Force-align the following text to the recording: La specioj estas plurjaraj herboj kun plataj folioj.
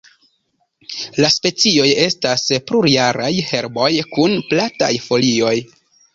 La 1.23 1.29
specioj 1.33 1.85
estas 2.05 2.47
plurjaraj 2.71 3.29
herboj 3.51 3.93
kun 4.17 4.35
plataj 4.51 4.93
folioj. 5.07 5.55